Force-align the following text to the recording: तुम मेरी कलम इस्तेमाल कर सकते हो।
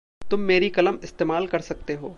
तुम 0.21 0.39
मेरी 0.39 0.69
कलम 0.69 0.97
इस्तेमाल 1.03 1.47
कर 1.47 1.61
सकते 1.61 1.93
हो। 1.93 2.09